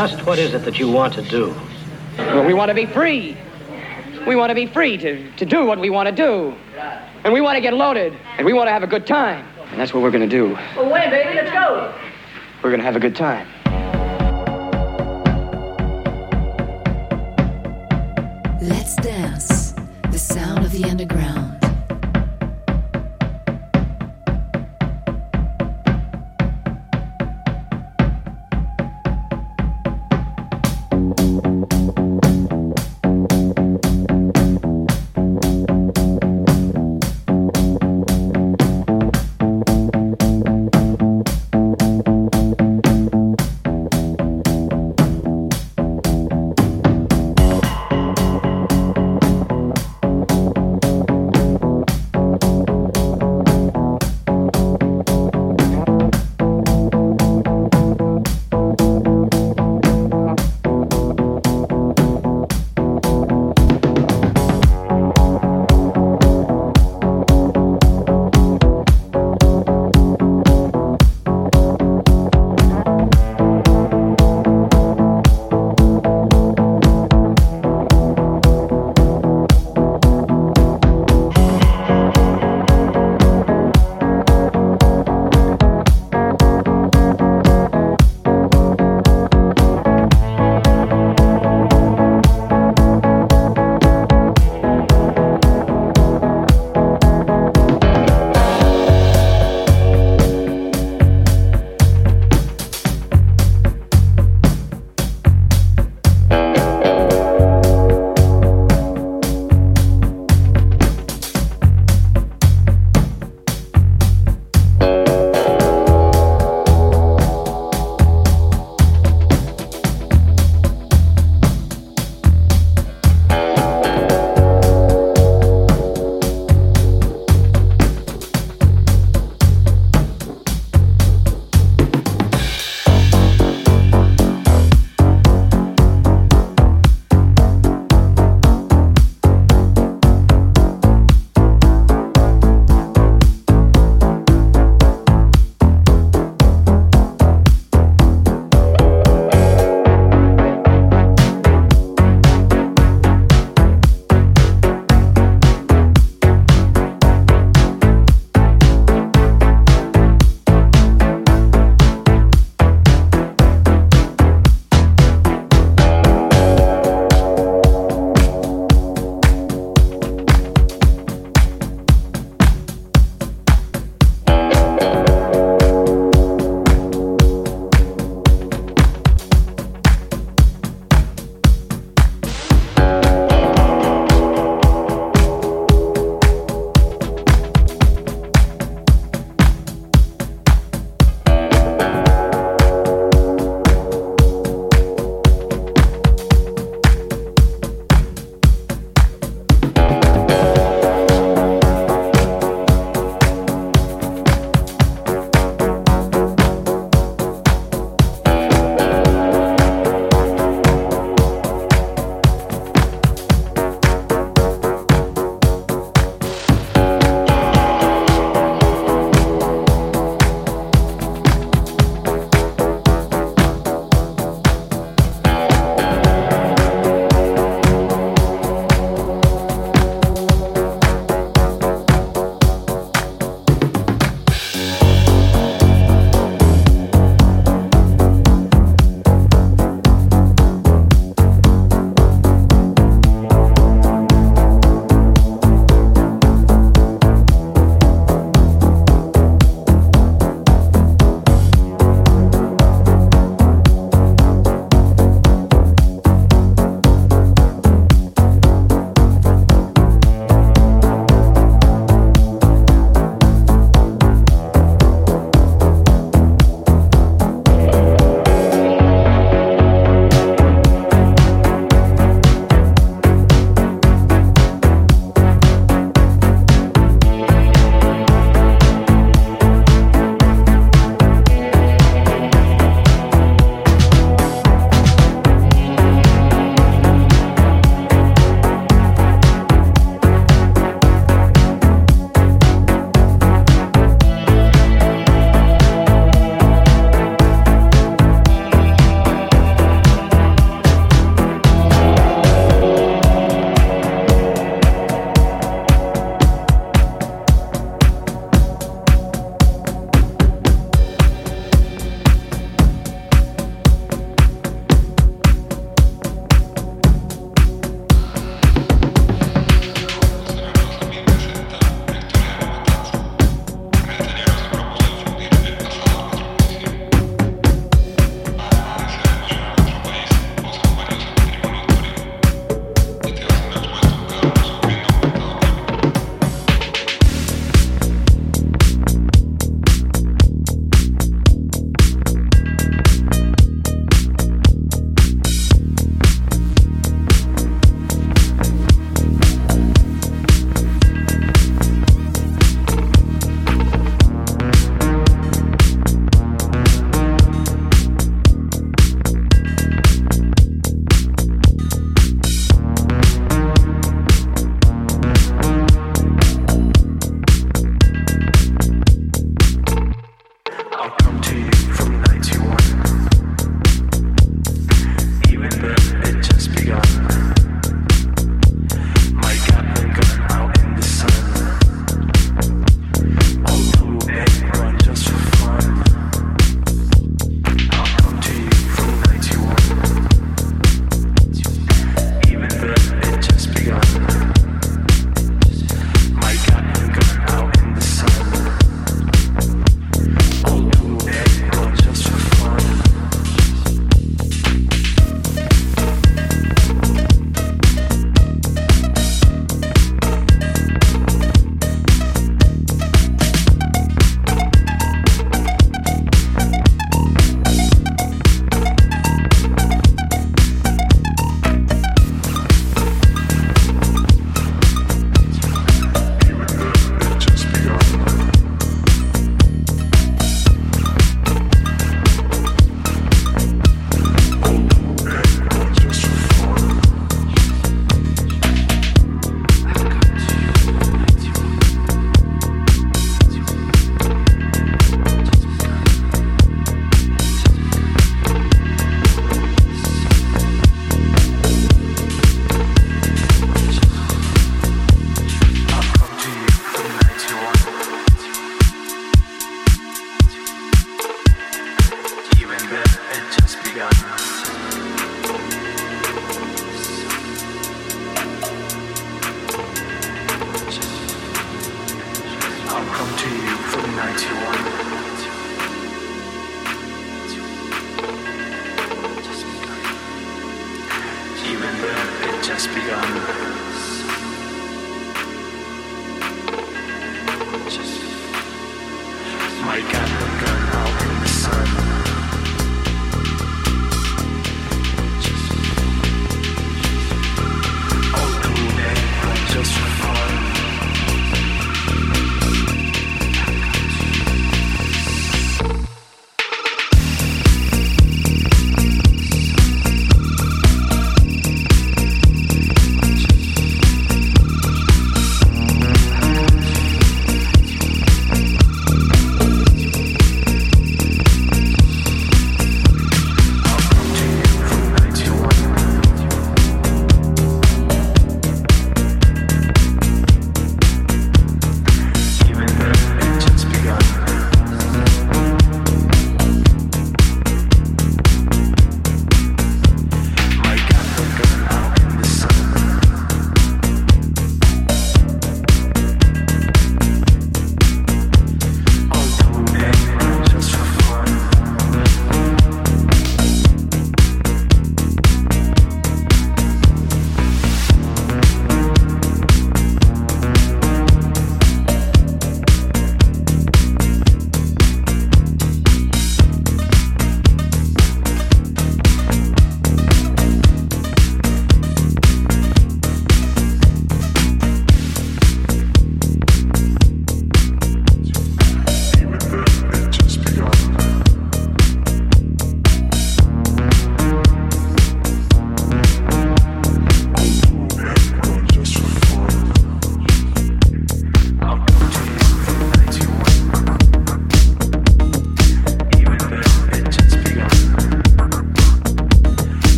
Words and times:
Just 0.00 0.24
what 0.24 0.38
is 0.38 0.54
it 0.54 0.64
that 0.64 0.78
you 0.78 0.90
want 0.90 1.12
to 1.12 1.20
do? 1.20 1.54
Well, 2.16 2.46
we 2.46 2.54
want 2.54 2.70
to 2.70 2.74
be 2.74 2.86
free. 2.86 3.36
We 4.26 4.34
want 4.34 4.48
to 4.48 4.54
be 4.54 4.64
free 4.64 4.96
to, 4.96 5.30
to 5.32 5.44
do 5.44 5.66
what 5.66 5.78
we 5.78 5.90
want 5.90 6.08
to 6.08 6.14
do. 6.14 6.54
And 7.22 7.34
we 7.34 7.42
want 7.42 7.56
to 7.56 7.60
get 7.60 7.74
loaded. 7.74 8.16
And 8.38 8.46
we 8.46 8.54
want 8.54 8.68
to 8.68 8.72
have 8.72 8.82
a 8.82 8.86
good 8.86 9.06
time. 9.06 9.46
And 9.70 9.78
that's 9.78 9.92
what 9.92 10.02
we're 10.02 10.10
going 10.10 10.26
to 10.26 10.36
do. 10.36 10.54
Well, 10.74 10.90
wait, 10.90 11.10
baby? 11.10 11.34
Let's 11.34 11.50
go. 11.50 11.94
We're 12.62 12.70
going 12.70 12.80
to 12.80 12.84
have 12.86 12.96
a 12.96 12.98
good 12.98 13.14
time. 13.14 13.46
Let's 18.62 18.96
dance. 18.96 19.74
The 20.10 20.18
sound 20.18 20.64
of 20.64 20.72
the 20.72 20.84
underground. 20.84 21.59